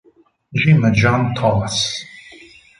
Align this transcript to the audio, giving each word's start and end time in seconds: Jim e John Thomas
Jim 0.59 0.81
e 0.89 0.89
John 0.99 1.21
Thomas 1.37 1.77